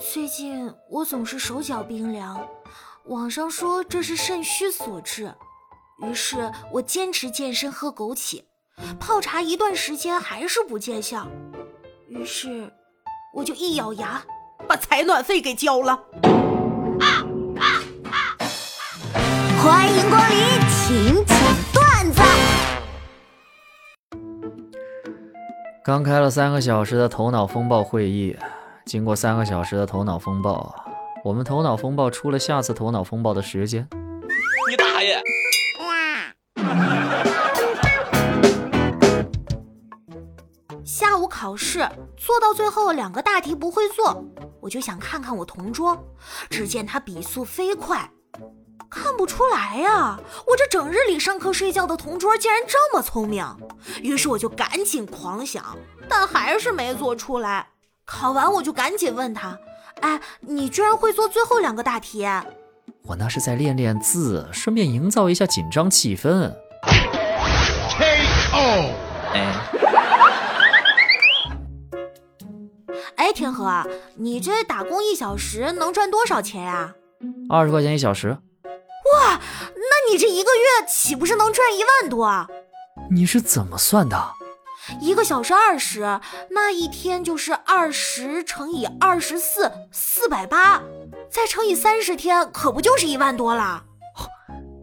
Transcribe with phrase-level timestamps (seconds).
[0.00, 2.48] 最近我总是手脚冰凉，
[3.04, 5.30] 网上说这是肾虚所致，
[6.02, 8.42] 于是我坚持健身喝枸杞，
[8.98, 11.28] 泡茶一段时间还是不见效，
[12.08, 12.72] 于是
[13.34, 14.24] 我就一咬牙
[14.66, 16.02] 把采暖费给交了。
[19.62, 20.38] 欢迎光临，
[20.70, 21.36] 请讲
[21.74, 22.22] 段子。
[25.84, 28.34] 刚开了三个小时的头脑风暴会议，
[28.90, 30.74] 经过三个小时的头脑风暴，
[31.22, 33.88] 我们头脑风暴出了下次头脑风暴的时间。
[34.68, 35.22] 你大爷！
[40.84, 44.24] 下午考试做到最后两个大题不会做，
[44.60, 45.96] 我就想看看我同桌，
[46.48, 48.10] 只见他笔速飞快，
[48.90, 50.18] 看不出来呀，
[50.48, 53.46] 我这整日里上课睡觉的同桌竟然这么聪明，
[54.02, 57.68] 于是我就赶紧狂想，但还是没做出来。
[58.04, 59.58] 考完我就赶紧问他，
[60.00, 62.26] 哎，你居然会做最后两个大题？
[63.02, 66.52] 我那是在练练字，顺便营造一下紧张气氛。
[67.90, 68.90] KO！
[69.32, 69.54] 哎，
[73.16, 73.86] 哎，天河啊，
[74.16, 76.94] 你这打工一小时能赚多少钱呀？
[77.48, 79.40] 二十块钱一小时，哇
[79.74, 82.48] 那你这一个月岂不是能赚一万多啊？
[83.10, 84.32] 你是怎么算的？
[84.98, 90.82] 一个小时二十，那一天就是二十乘以二十四，四百八，
[91.30, 93.84] 再乘以三十天，可不就是一万多了？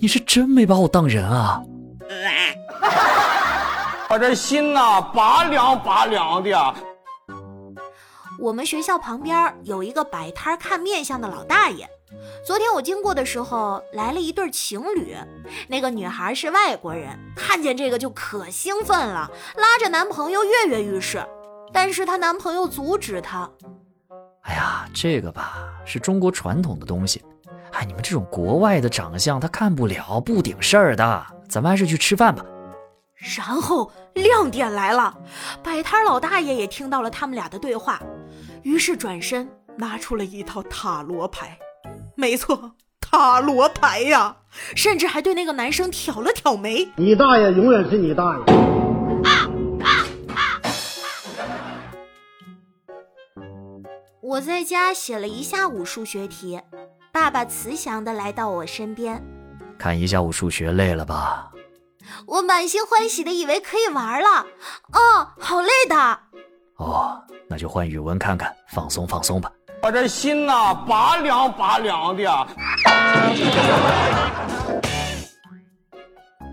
[0.00, 1.62] 你是真没把我当人啊！
[4.10, 6.74] 我这心呐，拔凉拔凉的。
[8.38, 11.88] 我们学校旁边有一个摆摊看面相的老大爷。
[12.44, 15.16] 昨天我经过的时候，来了一对情侣，
[15.68, 21.24] 那个女孩是外国人，看见这个就可兴奋了，拉着男朋友跃跃欲试。
[21.72, 23.50] 但是她男朋友阻止她，
[24.42, 27.24] 哎呀，这个吧是中国传统的东西。
[27.72, 31.26] 哎，你们这种国外的长相他看不了，不顶事儿的。
[31.48, 32.44] 咱们还是去吃饭吧。
[33.36, 35.16] 然后亮点来了，
[35.62, 38.02] 摆摊老大爷也听到了他们俩的对话，
[38.62, 41.56] 于是转身拿出了一套塔罗牌。
[42.14, 44.36] 没错，塔罗牌呀，
[44.76, 46.88] 甚至还对那个男生挑了挑眉。
[46.96, 48.44] 你大爷永远是你大爷。
[54.20, 56.60] 我在家写了一下午数学题，
[57.12, 59.22] 爸爸慈祥的来到我身边，
[59.78, 61.50] 看一下午数学累了吧？
[62.26, 64.46] 我满心欢喜的以为可以玩了。
[64.92, 66.18] 哦，好累的。
[66.76, 69.52] 哦，那就换语文看看，放松放松吧。
[69.84, 72.46] 我这心呐，拔凉拔凉的。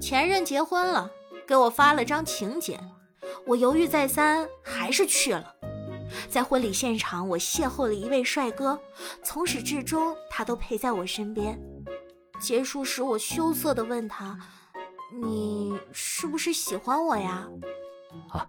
[0.00, 1.10] 前任结婚了，
[1.46, 2.80] 给我发了张请柬，
[3.46, 5.44] 我犹豫再三，还是去了。
[6.30, 8.80] 在婚礼现场，我邂逅了一位帅哥，
[9.22, 11.60] 从始至终他都陪在我身边。
[12.40, 14.38] 结束时，我羞涩地问他
[15.20, 17.46] ：“你是不是喜欢我呀？”
[18.32, 18.46] 啊，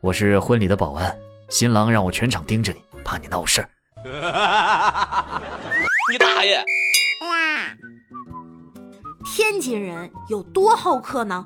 [0.00, 1.16] 我是婚礼的保安，
[1.48, 3.70] 新郎让我全场盯着你，怕你闹事儿。
[6.12, 6.64] 你大爷！
[7.22, 7.26] 哇
[9.24, 11.44] 天津人有多好客呢？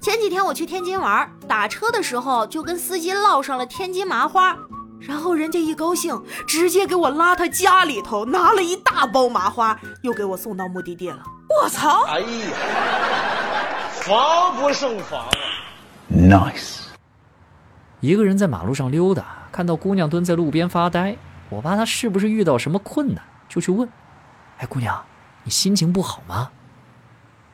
[0.00, 4.56] 前几天我去天津玩，打车的时候就跟司机唠上了天津麻花，
[5.00, 11.18] 然后人家一高兴，直接给我拉他家里头，拿了一大包麻花，又给我送到目的地了。
[11.62, 12.04] 我操！
[12.04, 12.26] 哎呀，
[14.02, 15.30] 防不胜防啊
[16.10, 16.82] ！Nice！
[18.00, 21.16] 一个人在马路上溜达，看到姑娘蹲在路边发呆，
[21.48, 23.88] 我怕他是不是遇到什么困难，就去问
[24.58, 25.04] ：“哎，姑娘，
[25.44, 26.50] 你心情不好吗？”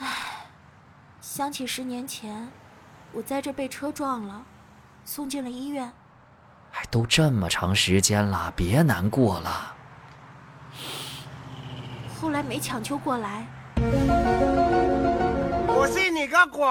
[0.00, 0.06] 唉
[1.20, 2.48] 想起十年前，
[3.12, 4.42] 我在这被车撞了，
[5.04, 5.92] 送进了医院。
[6.72, 9.74] 哎，都这么长时间了，别难过了。
[12.20, 13.46] 后来没抢救过来，
[15.68, 16.64] 我信你个鬼！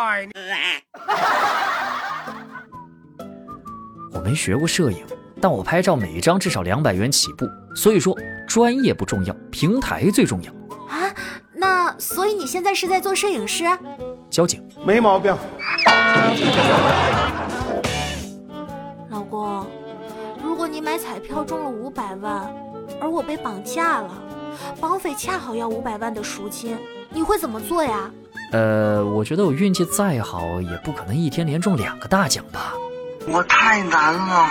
[4.12, 5.06] 我没学过摄影，
[5.44, 8.18] 但我拍照每一张至少两百元起步，所以说
[8.48, 10.50] 专业不重要，平台最重要。
[10.88, 11.14] 啊，
[11.54, 13.66] 那所以你现在是在做摄影师？
[14.30, 15.36] 交警，没毛病。
[19.10, 19.66] 老公，
[20.42, 22.50] 如果你买彩票中了五百万，
[23.02, 24.14] 而我被绑架了，
[24.80, 26.78] 绑匪恰好要五百万的赎金，
[27.10, 28.10] 你会怎么做呀？
[28.54, 32.76] 呃，我觉得我运气再好，也不可能一天连中两个大奖吧。
[33.28, 34.48] 我太难了。